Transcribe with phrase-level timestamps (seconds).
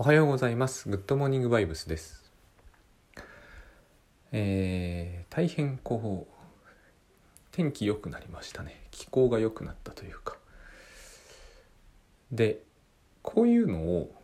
[0.00, 0.88] おはようございます。
[0.88, 2.30] グッドモーニングバイブスです。
[4.30, 6.34] えー、大変こう
[7.50, 8.80] 天気良くなりましたね。
[8.92, 10.36] 気候が良くなったというか。
[12.30, 12.60] で、
[13.22, 14.14] こういうのを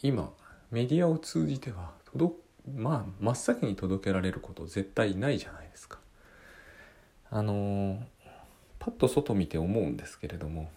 [0.00, 0.30] 今
[0.70, 2.36] メディアを通じては届
[2.72, 5.98] まあ真っ先に届けられること絶対ないじゃないですか。
[7.32, 7.98] あのー
[8.78, 10.70] パッと外見て思うんですけれども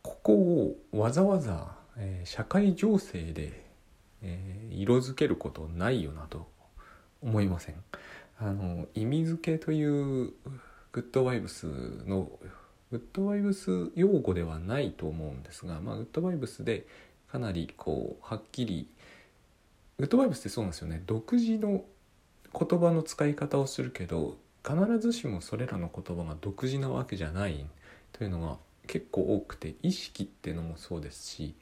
[0.00, 3.64] ここをわざわざ、えー社会情勢で、
[4.22, 6.48] えー色づけることないよなと
[7.22, 7.76] 思いません？
[8.38, 10.32] あの意味付けという
[10.92, 11.66] グッドバイブス
[12.06, 12.30] の
[12.90, 16.86] グッドバイブス用語ではないと思うんですが、まあ、グッドバイブスで
[17.30, 18.88] かなりこうはっきり
[19.98, 21.02] グッドバイブスってそうなんですよね。
[21.06, 21.84] 独自の
[22.52, 27.66] 言葉の使い方をするけど必ずしもそれらの言葉が独自なわけじゃない
[28.12, 31.54] というのが結構多くて意識っていうのもそうですし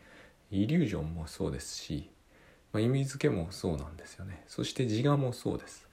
[0.53, 2.11] イリュージョンもそうですし、
[2.73, 4.45] まあ、意味付けもそうなんですよね。
[4.47, 5.89] そして自我もそうです。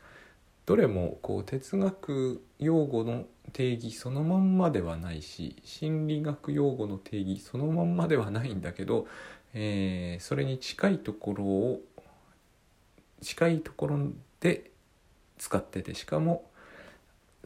[0.66, 9.08] どれもこう哲学用語の定義そのまんまではないし心理学用語の定義そのまんまではないんだけど、
[9.56, 11.82] えーそれに近いところを
[13.22, 14.00] 近いところ
[14.40, 14.72] で
[15.38, 16.50] 使っててしかも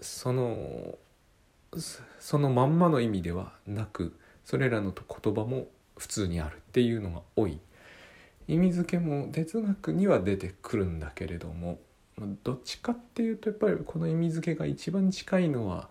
[0.02, 0.98] その
[1.78, 7.60] そそのまんまの意味ではなくそれらの言葉も普通にあるっていうのが多い。
[8.48, 11.80] 意味付けも哲学には出てくるんだけれども
[12.44, 15.90] どっちかっていうとやっぱりこの意味付けが一番近いのは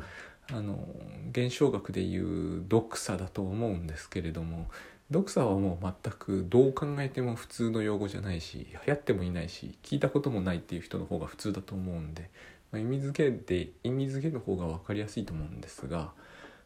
[0.51, 0.87] あの
[1.31, 4.67] 現象学でいう読差だと思うんですけれども
[5.11, 12.31] 読差はもう全くどう考えても普通の用語じゃないし流行ってもいないし聞いたこともないっていう人の方が普通だと思うんで、
[12.71, 16.13] まあ、意味付けで意味付けの方が分かりやすいと思うんですが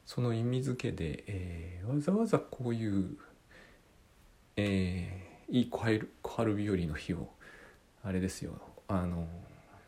[0.05, 3.17] その意味付けで、えーわざわざこういう、
[4.57, 7.29] えーいい小春小春日和の日を
[8.03, 9.29] あれですよあの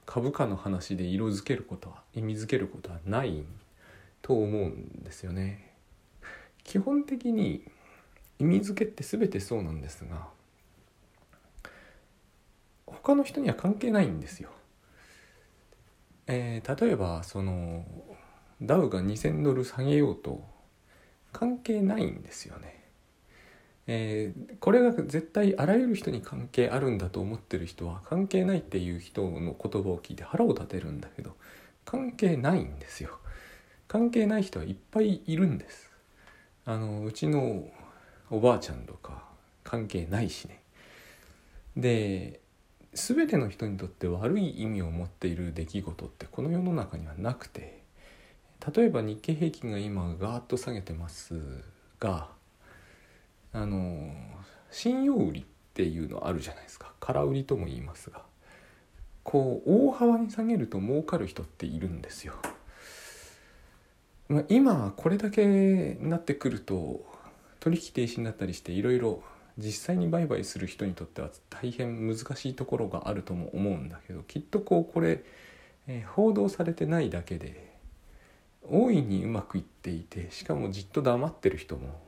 [0.06, 3.44] 株価の話で色付けることは意味付けることはない
[4.22, 5.72] と思うんですよね。
[6.64, 7.64] 基本的に
[8.38, 10.28] 意味付けって全てそうなんですが
[12.86, 14.50] 他の人には関係ないんですよ。
[16.26, 17.84] えー例えばその
[18.62, 20.44] ダウが2000ドル下げようと
[21.32, 22.77] 関係ないんですよね。
[23.88, 31.34] えーこれが絶対あらゆる人に関係あるんだと思ってる人は関係ないっていう人の言葉を聞いて腹を立てるんだけど
[31.84, 33.18] 関係ないんですよ。
[33.88, 35.90] 関係ない人はいっぱいいるんです。
[36.66, 37.66] あのうちの
[38.30, 39.24] おばあちゃんとか
[39.64, 40.60] 関係ないしね。
[41.76, 42.40] で
[42.92, 47.82] 全ての人にとって悪い意味を持っている出来事ってこの世の中にはなくて
[48.74, 51.34] 例えば日経平均が今ガーッと下げてます
[52.00, 52.28] が
[53.52, 54.12] あの
[54.70, 55.44] 信用売りっ
[55.74, 58.22] ていうのあるじゃないですか空売りとも言いますが
[59.24, 62.34] こう大幅に下げると儲かる人っているんですよ。
[64.28, 67.04] まあ、今これだけになってくると
[67.60, 69.22] 取引停止になったりしていろいろ
[69.56, 75.22] 実際に売買する人にとっては大変難しいところがあるとも思うんだけどきっとこうこれ、
[75.86, 77.76] えー報道されてないだけで
[78.62, 82.07] 大いにうまくいっていてしかもじっと黙ってる人も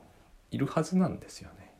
[0.51, 1.73] いるはずなんですよね。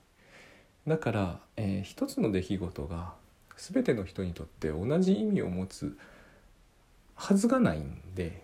[0.87, 3.13] だから、えー一つの出来事が
[3.57, 5.97] 全ての人にとって同じ意味を持つ
[7.15, 8.41] はずがないんで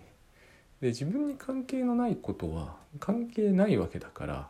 [0.81, 4.47] で自分に関係のないことは関係ないわけだから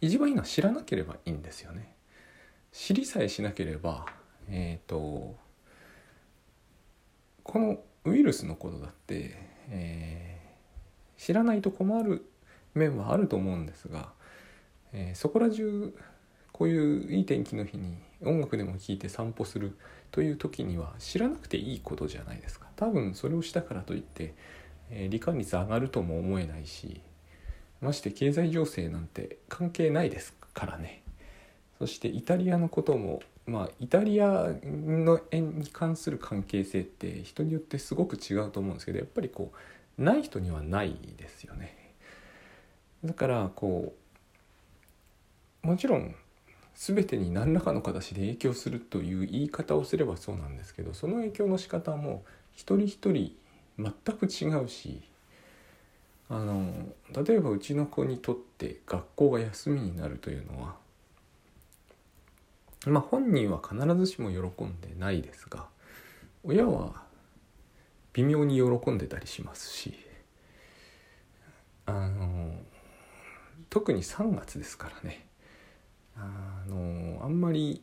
[0.00, 1.94] 一番いいのは知らなければいいんですよね。
[2.72, 4.06] 知りさえしなければ
[4.48, 5.36] えっ、と
[7.42, 9.36] このウイルスのことだって、
[9.68, 10.36] えー
[11.18, 12.26] 知らないと困る
[12.78, 14.10] 面はあると思うんですが、
[14.92, 15.94] えーそこら中
[16.52, 19.76] こういういい天気の日に音楽でも聴いて散歩する
[20.10, 22.68] という時には知らなくていいことじゃないですか。
[22.76, 24.34] 多分それをしたからといって、
[24.90, 27.00] えー罹患率上がるとも思えないし
[27.80, 31.02] まして経済情勢なんて関係ないですからね。
[31.78, 39.52] そしてイタリアのこともまあイタリアの円に関する関係性って人によってすごく違うと思うんですけどやっぱりこ
[39.98, 41.85] うない人にはないですよね。
[43.04, 43.94] だからこ
[45.62, 46.14] うもちろん
[46.74, 53.34] 全てに何らかの形で影響するという言い方をすればそうなんですけどその影響の仕方も一人一人
[53.78, 55.02] 全く違うし
[56.28, 56.72] あの
[57.26, 60.76] 例えばうちの子にとって学校が休みになるというのは
[62.86, 65.66] まあ本人は必ずしも喜んでないですが
[66.44, 67.02] 親は
[68.12, 69.94] 微妙に喜んでたりしますし
[71.86, 72.52] あの
[73.70, 75.26] 特に3月ですからね。
[76.16, 77.82] あのあんまり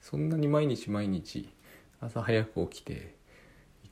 [0.00, 1.48] そんなに毎日毎日
[2.00, 3.14] 朝早く起きて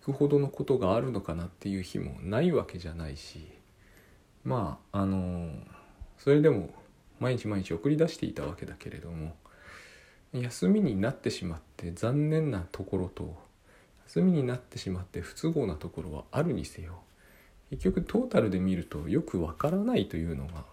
[0.03, 3.49] 行くほどのことがあるのかなっていう日もないわけじゃないし
[4.45, 5.51] まああの
[6.19, 6.71] それでも
[7.21, 9.35] 毎日毎日送り出していたわけだけれども
[10.33, 13.37] 休みになってしまって残念なところと
[14.07, 17.01] 休みになってしまって不都合なところはあるにせよ
[17.71, 20.65] 結局トータルで見るとよくわからないというのが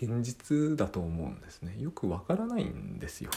[0.00, 1.76] 現実だと思うんですね。
[1.78, 3.30] よくわからないんですよ。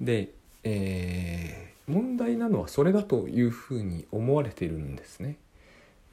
[0.00, 0.30] で、
[0.64, 5.36] えー、問題なのはそれだというふうに思われてるんですね。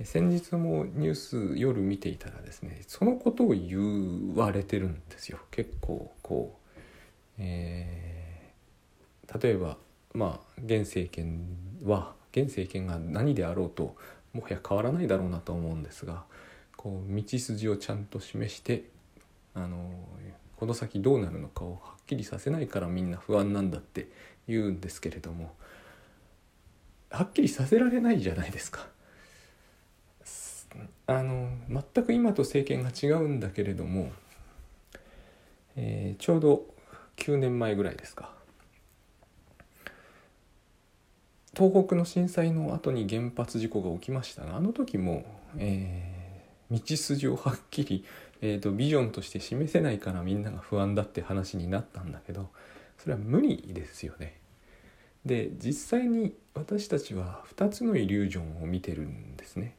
[0.04, 5.40] 先日もニュース夜見ていたらですねそのことを言われてるんですよ。
[5.52, 6.80] 結構こう、
[7.40, 9.78] えー、例えば
[10.14, 11.46] まあ現政権
[11.84, 13.96] は現政権が何であろうと
[14.34, 16.24] もはや変わらないだろうなと思うんですが
[16.76, 18.84] こう道筋をちゃんと示して
[19.56, 19.92] あの
[20.58, 24.08] この先どうなるのかをはっきりさせないからみんな不安なんだって
[24.48, 25.54] 言うんですけれども
[27.10, 28.88] はっきりさせられないじゃないですか。
[31.08, 34.12] あの全く今と政権が違うんだけれども、
[35.76, 36.66] えー、ちょうど
[37.18, 38.32] 9年前ぐらいですか
[41.56, 45.24] 東北の震災の後に原発事故が起きましたがあの時も、
[45.58, 48.04] えー、道筋をはっきり、
[48.48, 52.52] えーと、ビジョンとして示せないからみんなが不安だって話になったんだけど
[53.00, 54.40] それは無理ですよね。
[55.26, 59.76] で実際に私たちは2つのイリュージョンを見てるんですね。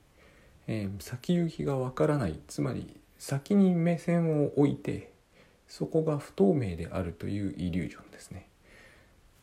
[0.67, 5.13] えー、先行きがわからないつまり先に目線を置いて
[5.69, 8.49] そこが不透明であるというイリュージョンですね。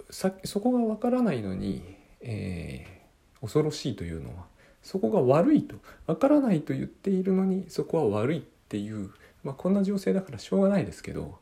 [0.09, 4.47] さそこがわからないのに、えー、恐ろしいというのは
[4.81, 5.77] そこが悪いと
[6.07, 8.43] わからないと言っているのにそこは悪い
[8.73, 9.11] っていう、
[9.43, 11.37] まあ、こんな情勢だからしょうがないですけど、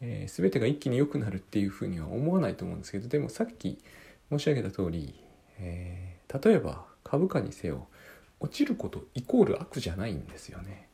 [0.00, 3.78] えー、全てが一気に良くなるっていうふうには思わないと思うんですけどでもさっき
[4.30, 5.14] 申し上げた通り、
[5.60, 7.86] えー、例えば株価にせよ
[8.40, 10.88] 落ちることイコール悪じゃないんですよね。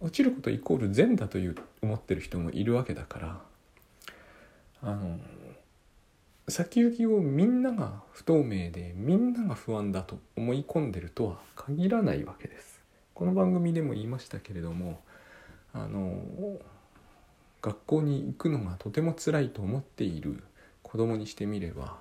[0.00, 3.40] 落ちることイコール善だという思ってる人もいるわけだから
[4.82, 5.20] あの
[6.48, 12.80] 先行きをみんなが不透明でみんなが不安だと思い込んでるとは限らないわけです。
[13.14, 15.02] この番組でも言いましたけれども
[15.72, 16.20] あの
[17.62, 20.42] 学校に行くのがとても辛いと思っている
[20.82, 21.96] 子供にしてみれば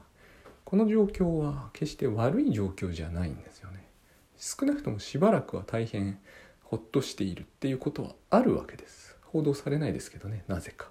[0.65, 3.89] この状況は決して悪い状況じゃないんですよね。
[4.37, 6.17] 少なくともしばらくは大変
[6.63, 10.87] ほっとしているっていうことはあるわけです報道されないですけどねなぜか、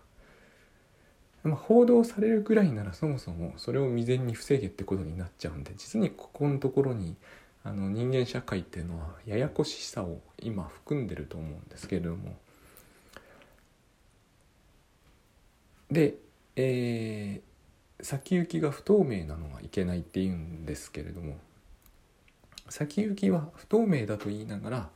[1.45, 7.17] ま、報道されるぐらいならそもそもそれを未然に防げってことになっちゃうんで実にここのところに
[7.65, 12.37] あの人間社会っていうのはややこしさを今含んでると思うんですけれども
[15.91, 16.17] で、
[16.57, 21.37] えー、先行きが不透明なのはいけないっていうんですけれども
[22.69, 24.89] 先行きは不透明だと言いながら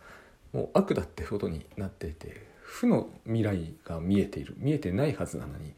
[0.52, 5.72] もう悪だってことになっていて負の未来が見えている見えてないはずなのに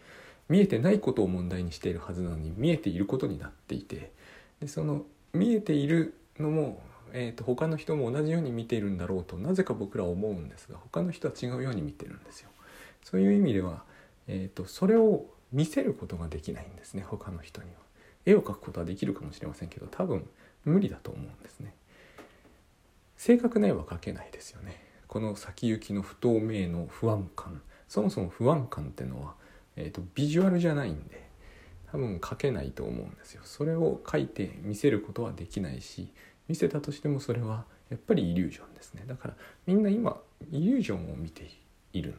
[0.49, 4.13] 見えてないことを問題にしているはずなのに見えていることになっていて
[4.61, 6.83] でその見えているのも、
[7.13, 12.51] えーと、他の人も同じように見ているんだろうとなぜか僕らは思うんですが他の人は違うように見てるんですよ。
[13.03, 13.85] そういう意味では、
[14.27, 17.77] えーとそれを見せることができないんですね他の人には。
[18.27, 20.29] 絵を描くことはできるかもしれませんけど多分
[20.65, 21.75] 無理だと思うんですね。
[23.17, 24.83] 正確な絵は描けないですよね。
[25.07, 27.63] この先行きの不透明の不安感。
[27.87, 29.35] そもそも不安感ってのは、
[29.77, 31.29] えーと、ビジュアルじゃないんで
[31.93, 33.43] 多分描けないと思うんですよ。
[33.45, 36.09] それを描いて見せることはできないし
[36.49, 39.05] 見せたとしてもそれはやっぱりイリュージョンですね。
[39.07, 39.35] だから
[39.67, 40.19] みんな今
[40.51, 41.49] イリュージョンを見て
[41.93, 42.15] いるん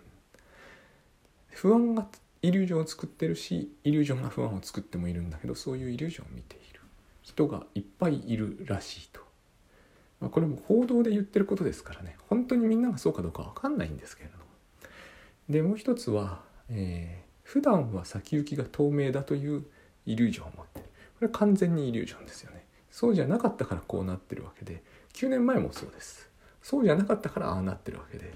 [1.55, 2.05] 不安が
[2.41, 6.81] イリュージョンを作ってるしイリュージョンが不安を作ってもいるんだけどそういうイリュージョンを見ている。
[7.21, 9.21] 人がいっぱいいるらしいと。
[10.19, 12.17] まあ、これも報道で言ってることですからね。
[12.29, 14.43] 本当にみんながそうかどうか分かんないんですけれども。
[15.49, 19.65] でもう一つは、えー、普段は先行きが透明だという
[20.05, 20.85] イリュージョンを持ってる。
[20.85, 22.65] これは完全にイリュージョンですよね。
[22.91, 24.83] そうじゃなかったからこうなってるわけで
[25.13, 26.29] 9年前もそうです。
[26.61, 28.33] そうじゃなかったからああなってるわけで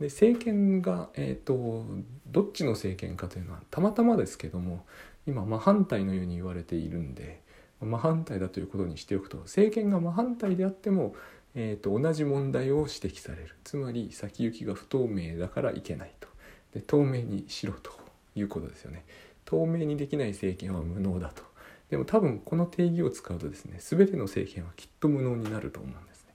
[0.00, 1.84] で政権が、えーと、
[2.26, 4.84] どっちの政権かというのはたまたまですけども
[5.26, 7.40] 今真反対のように言われているんで
[7.80, 11.14] 真反対だということにしておくと政権が真反対であっても、
[11.54, 13.54] えーと、同じ問題を指摘される。
[13.62, 16.28] つまり先行きが不透明だからいけないと。
[16.72, 17.92] で透明にしろと
[18.34, 19.04] いうことですよね。
[19.44, 21.42] 透明にできない政権は無能だと。
[21.90, 26.34] でも多分この定義を使うとですね全ての政権はきっと無能になると思うんですね。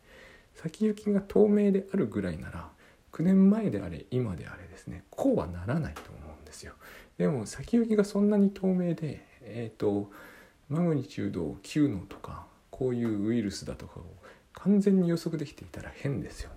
[0.55, 2.69] 先行きが透明であるぐらいなら
[3.11, 6.73] 9年前であれ今であれですねこうはならないと思うんですよ。
[7.17, 10.11] でも先行きがそんなに透明でえっ、ー、と
[10.69, 14.03] マグニチュード9のとかこういうウイルスだとかを
[14.53, 16.51] 完全に予測できていたら変ですよ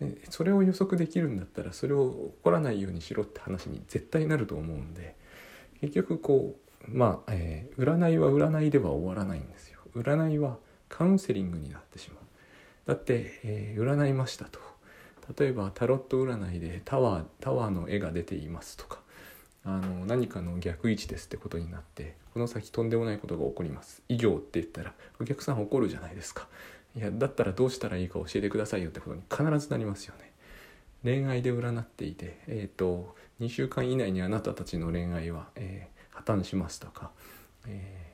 [0.00, 0.16] ね。
[0.28, 5.14] それを予測できるんだったらそれを起こらないようにしろって話に絶対なると思うんで
[5.80, 9.80] 結局こうまあ、えー、占いは占いでは終わらないんですよ。
[9.94, 12.24] 占いはカウンセリングになってしまう。
[12.86, 14.60] だって、えー、占いましたと。
[15.38, 19.00] 例えばタロット占いでタワータワーの絵が出ていますとか
[19.64, 24.02] あの何かの逆位置ですってことになってこの先とんでもないことが起こります。
[24.08, 26.48] 以上って言ったらお客さん怒るじゃないですか。
[26.96, 30.32] いやだったらどうしたらいいか教えてくださいよってことに必ずなりますよね。
[31.02, 37.10] 恋愛で占っていてえっ、ー、と2週間以内にあなたたちの恋愛は、えー、破綻しますとか、
[37.66, 38.12] え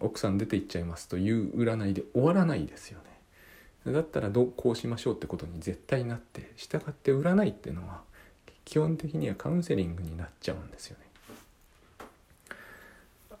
[0.00, 3.11] ー、奥さん出て行っちゃいますという占いで終わらないですよね。
[3.86, 8.02] だったらどうこうしましょうってことに絶対なって従って占いっていうのは
[8.64, 11.06] 基本的にはカウンセリングになっちゃうんですよね。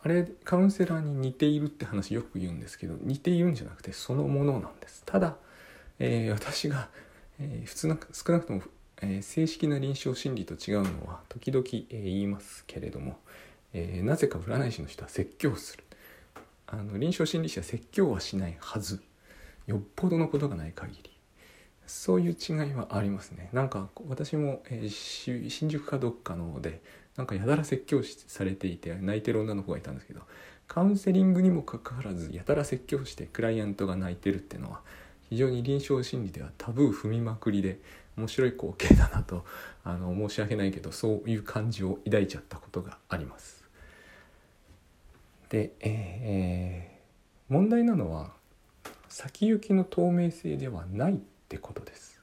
[0.04, 5.04] あれカウンセラーに似ているって話よく言うんですけど似ているんじゃなくてそのものなんです。
[5.06, 5.36] ただ、
[6.00, 6.88] えー、私が、
[7.38, 8.62] えー、普通な少なくとも、
[9.00, 13.16] えー、正式な臨床心理と違うのは時々、え言いますけれども、
[13.72, 15.84] えなぜか占い師の人は説教する。
[16.66, 19.00] あの臨床心理士は説教はしないはず。
[19.66, 21.10] よっぽどのことがない限り
[21.86, 26.80] そういう違いはありますねなんか私も、えー、新宿かどっかの方で
[27.16, 30.20] なんかやたら説教されていて泣いてる女の子がいたんですけど
[30.66, 34.80] カウンセリングにもかかわらずやたら説教してクライアントが泣いてるっていうのは
[35.28, 37.78] 非常に臨床心理ではタブー踏みまくりで
[38.16, 39.44] 面白い光景だなと
[39.84, 43.64] あの申し訳ないけどそういう感じを抱いちゃったことがあります。
[45.48, 48.32] で、えー、問題なのは
[49.12, 51.16] 先行きの透明性ではないっ
[51.50, 52.18] てことです。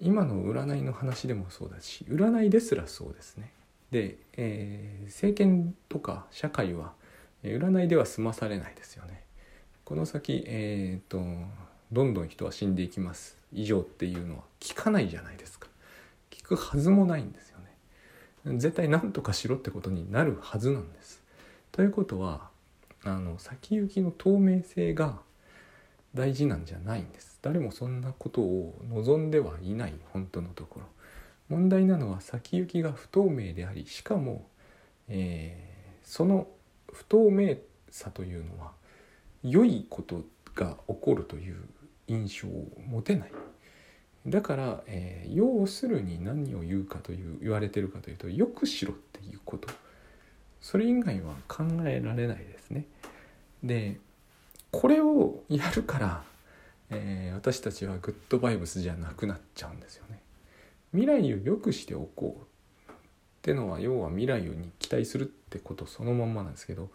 [0.00, 3.52] 今の占いの話でもそうだし占いですらそうですね。
[3.92, 6.94] で、えー、政権とか社会は
[7.44, 9.22] 占いでは済まされないですよね。
[9.84, 11.22] この先、えーと、
[11.92, 15.68] どんどん人は死んでいきます以上っていうのは聞かないじゃないですか。
[16.32, 18.58] 聞くはずもないんですよね。
[18.58, 21.22] 絶対何とかしろってことになるはずなんです。
[21.70, 22.50] ということは
[23.04, 25.20] あの先行きの透明性が
[26.14, 27.38] 大事なんじゃないんです。
[27.42, 30.86] 誰もそんなことを望んではいない本当のところ。
[31.52, 34.46] 問題なのは先行きが不透明でありしかも、
[35.08, 36.46] えー、その
[36.90, 37.56] 不透明
[37.90, 38.72] さというのは
[39.42, 40.22] 良いこと
[40.54, 41.56] が起こるという
[42.08, 43.32] 印象を持てない
[44.26, 49.68] だから、えー、要するに何を言うかという言われてるかというとよくしろっていうこと
[50.60, 52.86] それ以外は考えられないですね
[53.62, 53.98] で
[54.72, 56.22] これをやるから、
[56.90, 60.20] えー、私たちはグッドバイブスじゃなくなっちゃうんですよね
[60.92, 62.94] 未来を良くしておこうっ
[63.42, 66.90] てのは要は未来に期待するってことそのまんまなんですけど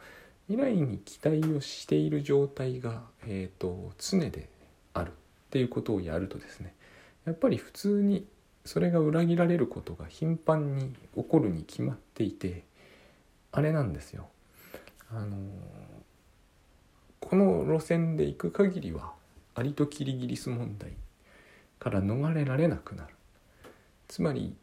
[0.50, 4.50] 未来に期待をしている状態が、えーと、常で
[4.93, 5.12] あるっ
[5.51, 6.74] ていうことをやるとですね
[7.25, 8.25] やっぱり普通に
[8.65, 12.63] それが裏切られることが頻繁に起こるに決まっていて
[13.51, 14.27] あれなんですよ。
[15.10, 15.38] あの
[17.27, 19.12] この路線で行く限りは
[19.53, 20.93] アリとキリギリス問題
[21.77, 23.13] から逃れられなくなる。
[24.07, 24.55] つまり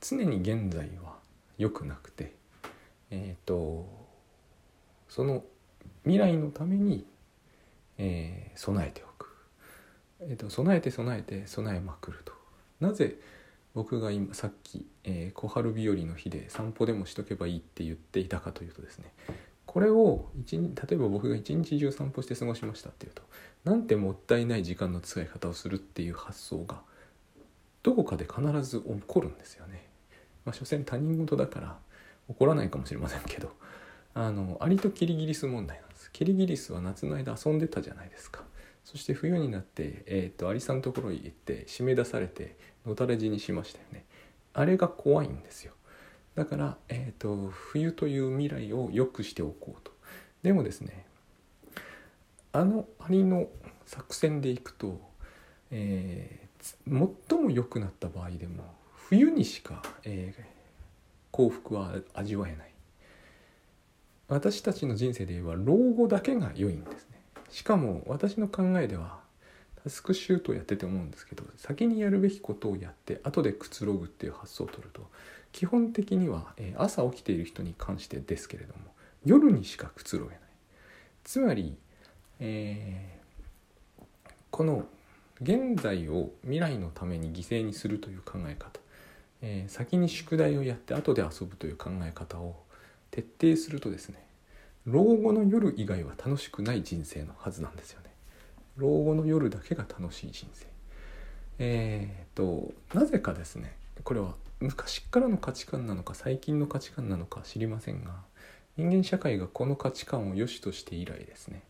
[0.00, 1.18] 常に現在は
[1.58, 2.32] 良くなくて
[3.10, 3.86] えっ、ー、と
[5.10, 5.44] その
[6.04, 7.04] 未来のために、
[7.98, 9.36] えー、備えておく、
[10.20, 12.32] えーと、備えて備えて備えまくると
[12.80, 13.16] なぜ
[13.74, 19.12] 僕が今さっき、えー、小春日和の日で散歩でもしとけばいいって言っていたかというとですね
[19.78, 20.58] これを例
[20.90, 23.22] えば僕が一日中散歩して過ごしましたっていうと
[23.62, 26.80] なんてもったいない時間の使い方をするっていう発想が
[27.84, 29.86] どこかで必ず起こるんですよね。
[30.44, 31.78] まあ、所詮他人事だから
[32.28, 33.52] 起こらないかもしれませんけど
[34.14, 36.10] あのアリとキリギリス問題なんです。
[36.10, 38.42] キリギリスは夏の間遊んでたじゃないですか。
[38.82, 44.06] そして冬になって、えーと、アリさんのところに行って締め出されてのたれ死にしましたよね。
[44.54, 45.72] あれが怖いんですよ。
[46.38, 49.90] だから、えーと冬という未来を良くしておこうと。
[50.44, 51.04] でもですね
[52.52, 53.48] あのアリの
[53.86, 55.00] 作戦でいくと、
[55.72, 60.42] えー最も良くなった場合でも冬にしか、えー、
[61.30, 62.72] 幸福は味わえない。
[64.28, 67.20] 私たちの人生で言えば老後だけが良いんですね。
[67.48, 69.20] しかも私の考えでは
[69.82, 75.08] タスクシュートをやってて思うんですけど先にやるべきことをやって後でくつろぐっていう発想を取ると
[75.52, 78.80] 基本的には、え、朝起きている人に関してですけれども
[79.24, 80.40] 夜にしかくつろげない。
[81.24, 81.76] つまり、
[82.40, 84.02] えー、
[84.50, 84.86] この
[85.40, 88.80] 現在を未来のために犠牲にするという考え方
[89.40, 92.56] えー、先に宿題をやって後で遊ぶという考え方を
[93.10, 94.22] 徹底するとですね
[94.84, 98.08] 老後の夜以外は楽しくない人生のはずなんですよね。
[98.76, 100.66] 老後の夜だけが楽しい人生。
[101.58, 108.12] えー、となぜかですねこれは昔からの価値観なのか最近の価値観なのか知りませんが
[108.76, 111.62] 人間社会がこの価値観を良しとして以来ですね。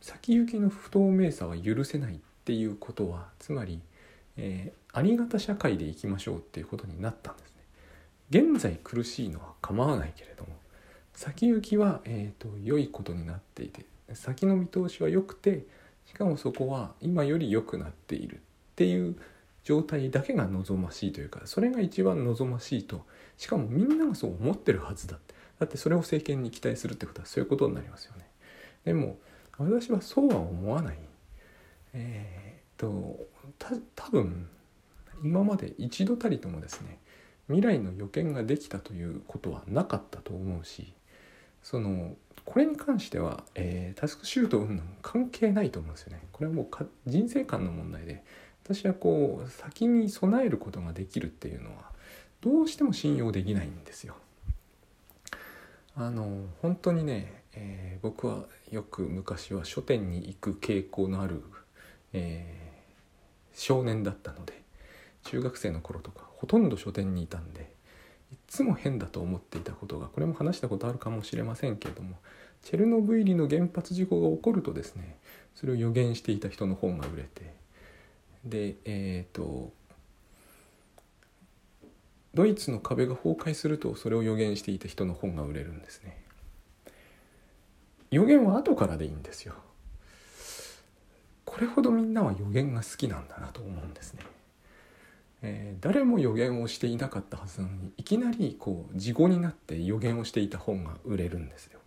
[0.00, 3.80] 先行きの不透明さは許せないっていうことはつまり、
[4.36, 7.62] えー、ありがた社会でいきましょうっていうことになったんですね。
[8.30, 10.50] 現在苦しいのは構わないけれども
[11.14, 15.64] 先行きは、えーと、良いことになっていて先の見通しは良くて
[16.06, 18.38] しかもそこは今より良くなっているっ
[18.76, 19.16] ていう
[19.64, 23.04] 状態だけが望ましいというかそれが一番望ましいと。
[23.36, 25.34] しかもみんながそう思ってるはずだって。
[25.58, 28.28] だってそれを政権に期待するってことはそういうことになりますよね。
[28.84, 29.18] でも
[29.58, 30.98] 私はそうは思わない。
[31.94, 33.26] えー、っと
[33.94, 34.48] 多分
[35.22, 36.98] 今まで一度たりともですね
[37.46, 40.92] 未来の予見ができたということはなかったと思うし
[41.62, 46.20] そのこれに関しては、えー、タスクシュート云々関係ないと思うんですよね。
[46.30, 46.68] これはもう
[47.06, 48.22] 人生観の問題で
[48.64, 51.90] 私はこう先に備えることができるっていうのは
[52.40, 54.16] どうしても信用できないんですよ。
[55.96, 61.42] あの本当にね、えー、僕はよく昔は書店に行く傾向のある、
[62.12, 64.62] えー、少年だったので
[65.22, 67.72] 中学生の頃とかほとんど書店にいたんで
[68.32, 72.16] いつも変だと思っていたことがこれも話したことあるかもしれませんけれども
[72.62, 75.16] チェルノブイリの原発事故が起こるとですね
[75.54, 77.54] それを予言していた人の本が売れて
[78.44, 79.72] でえっ、ー、と
[82.34, 86.16] ドイツの壁が崩壊するとそれを予言していた人の本が売れるんですね
[88.10, 89.54] 予言は後からでいいんですよ
[91.44, 94.22] これほどみんなは予言が好きなんだなと思うんですね
[95.46, 101.80] えー、誰も予言をしていなかったはずなのにいきなりこう事後になって予言をしていた本が売れるんですよ。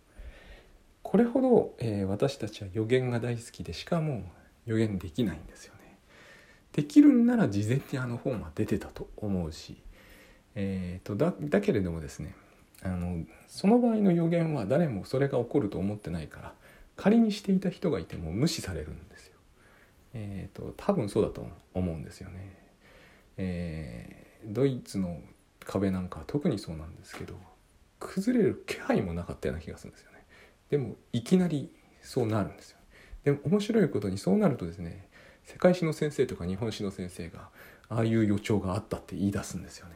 [1.02, 4.22] これほど、えー、私たちは予言が大好きでしかも
[4.64, 5.74] 予言できないんですよ。
[6.78, 9.76] できるんなら事前にあの本は出てたと思うし、
[10.54, 12.36] えーと、だだけれどもですね
[12.84, 16.52] あのその場合の予言は誰もそれが起こると思ってないから
[16.94, 19.32] 仮にしていた人がいても無視されるんですよ。
[20.14, 22.56] えーと多分そうだと思うんですよね。
[23.38, 25.20] えー、ドイツの
[25.64, 27.34] 壁なんかは特にそうなんですけど
[27.98, 30.18] 崩れる気配もなかったような気がするんですよね
[30.70, 32.78] でもいきなりそうなるんですよ
[33.24, 35.07] でも面白いことにそうなるとですね
[35.48, 37.48] 世界史の先生とか日本史の先生が
[37.88, 39.94] ああいう予兆があったって言い出すんですよね。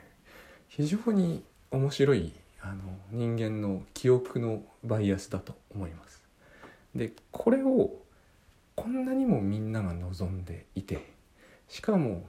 [0.66, 6.22] 非常に面白いあの人間の記憶のバイアスだと思います。
[6.94, 7.92] でこれを
[8.74, 11.06] こんなにもみんなが望んでいて
[11.68, 12.24] しかも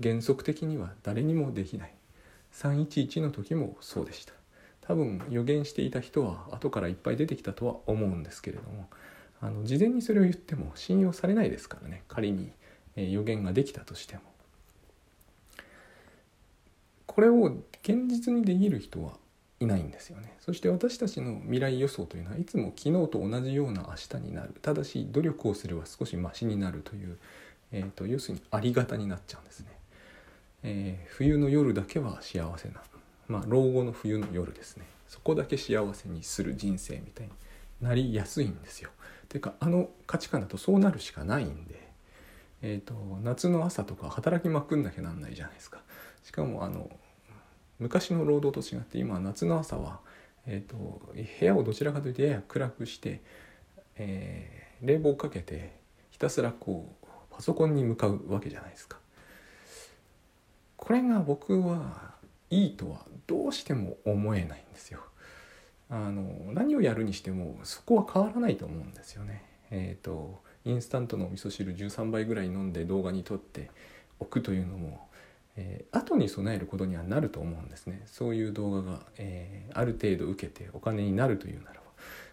[0.00, 1.94] 原則的には誰にもできない。
[2.52, 4.34] 311の時もそうでした。
[4.82, 8.88] 多分予言していた人は後からいっぱい出てきたとは思うんですけれども
[9.40, 12.02] あの事前にそれを言っても信用されないですからね。
[12.08, 12.50] 仮に、
[13.06, 14.22] 予言ができたとしても。
[17.06, 19.12] これを現実にできる人は
[19.60, 20.36] いないんですよね。
[20.40, 24.54] そして私たちの未来予想というのはいつも昨日と同じような明日になる。
[24.62, 27.18] ただし努力をすれば少しマシになるという、
[27.72, 29.66] えーと要するにありがたになっちゃうんですね。
[30.62, 32.82] えー、冬の夜だけは幸せな、
[33.28, 34.84] まあ、老後の冬の夜ですね。
[35.06, 37.32] そこだけ幸せにする人生みたいに
[37.80, 38.90] なりやすいんですよ。
[39.28, 41.77] ていうかあの価値観だとそうなるしかないんで、
[42.62, 45.80] えーと、夏の朝とか働きまくんなきゃなんないじゃないですか。
[46.24, 46.90] しかもあの
[47.78, 50.00] 昔の労働と違って今夏の朝は、
[50.46, 50.76] えーと、
[51.14, 53.22] 部屋をどちらかというとやや暗くして、
[53.96, 55.76] えー、冷房をかけて
[56.10, 58.98] ひたすらこうパソコンに向かうわけじゃないですか。
[60.76, 62.18] これが僕は
[62.50, 65.00] いいとはどうしても思えないんですよ。
[65.90, 69.44] あの何をやるにしてもそこは変わらないと思うんですよね。
[69.70, 73.70] えっ、ー、とインスタントのお味噌汁13杯ぐらい飲んで動画に撮って
[74.18, 75.08] おくというのも、
[75.56, 78.02] えー、後に備えることにはなると思うんですね。
[78.06, 81.80] そういう動画が、えー、ある程度受けてお金になるというならば。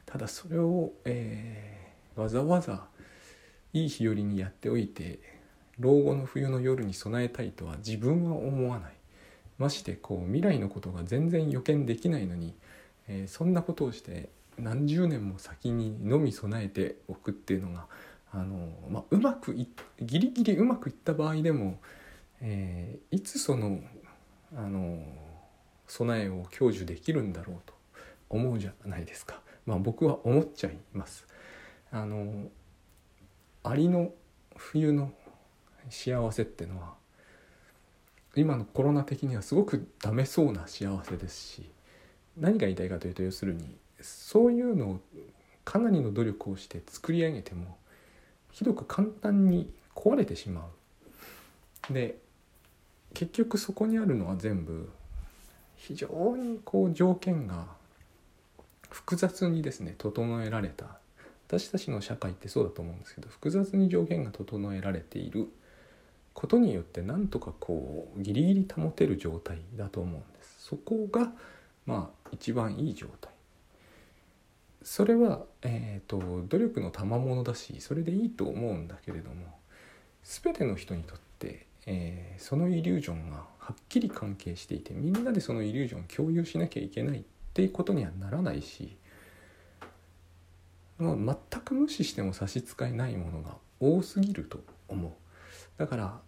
[0.05, 2.88] ただそれを、えー、わざわざ
[3.73, 5.19] いい日和にやっておいて
[5.79, 8.93] 老後の冬の夜に備えたいとは自分は思わない
[9.57, 12.55] ましてこう未来のことが全然予見できないのに、
[13.07, 17.88] えー、そんなことをして何十年も先にのみ備えておくっていうのが
[18.36, 19.69] あの、まあ、うまくい
[20.02, 21.80] ギリギリうまくいった場合でも、
[22.41, 23.80] えー、いつその
[24.56, 25.02] あの
[25.88, 27.74] 備えを享受できるんだろうと
[28.30, 31.26] 思うじゃないですか、まあ、僕は思っちゃいます。
[31.91, 32.50] あの
[33.63, 34.12] ありの
[34.58, 35.13] 冬の
[35.89, 36.93] 幸せってのは
[38.36, 41.69] 今のコロナ的にはすごくダメそうな幸せですし
[42.38, 45.00] 何が言いたいかというと要するにそういうのを
[45.63, 47.78] かなりの努力をして作り上げても
[48.55, 50.65] ひどく簡単に壊れてしま
[51.89, 51.93] う。
[51.93, 52.17] で
[53.13, 54.89] 結局そこにあるのは全部
[55.75, 57.65] 非常にこう条件が
[58.89, 60.85] 複雑にですね整えられた。
[61.49, 65.49] 私たちの社会ってそうだと思うんですけど複雑に条件が整えられている。
[66.33, 70.65] ことによってなんとかこうギリギリ保てる状態だと思うんです。
[70.69, 71.33] そこが
[71.85, 73.35] まあ一番いい状態。
[74.86, 79.58] それは、えーと、努力の賜物だしそれでいいと思うんだけれども
[80.24, 87.24] 全ての人にとって、えー、そのイリュージョンがはっきり関係していてみんなでそのイリュージョンを共有しなきゃいけないっ
[87.56, 88.95] ていうことにはならないし、
[91.00, 95.12] まあ、全く無視しても差し支えないものが多すぎると思う。
[95.80, 96.19] だから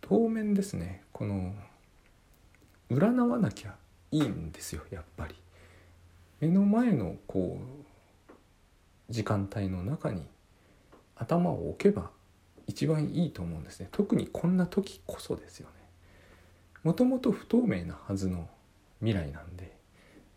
[0.00, 1.52] 当面ですねこの
[2.88, 3.74] 占わなきゃ
[4.12, 5.34] いいんですよやっぱり。
[6.40, 7.58] 目の前のこ
[8.28, 8.32] う
[9.10, 10.22] 時間帯の中に
[11.16, 12.10] 頭を置けば
[12.66, 13.88] 一番いいと思うんですね。
[13.92, 15.74] 特にこんな時こそですよね。
[16.82, 18.48] もともと不透明なはずの
[19.00, 19.76] 未来なんで、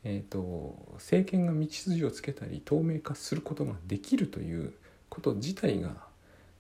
[0.04, 4.74] えーと、政権が道筋をつけたり透明化することができるという
[5.10, 5.96] こと自体が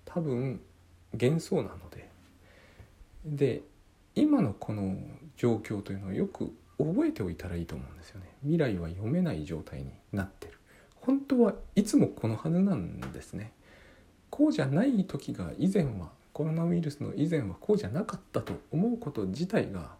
[0.05, 0.61] 多分
[1.13, 2.09] 幻想なので。
[3.25, 3.61] で
[4.15, 4.97] 今のこの
[5.35, 8.27] 状況というのをよく覚えておいたらいいと思うんですよね。
[8.41, 10.53] 未来は読めない状態になってる。
[10.95, 13.51] 本当はいつもこのはずなんですね。
[14.29, 19.95] こうじゃない時が以前はコロナウイルスの以前はこうじゃなかったと思うこと自体が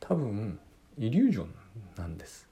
[0.00, 0.58] 多分
[0.98, 1.48] イリュージョン
[1.96, 2.48] なんです。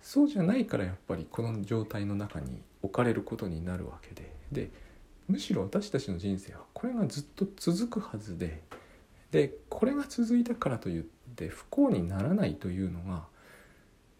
[0.00, 4.32] そうじゃないからやっぱりこの状態の中に置かれることになるわけで。
[4.52, 4.70] で
[5.26, 8.62] むしろ私たちの人生はこれがずっと続くはずで。
[9.30, 13.26] でこれが続いたからといって不幸にならないというのが、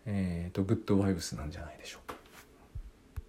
[0.06, 2.17] えーと、グッドバイブスなんじゃないでしょうか。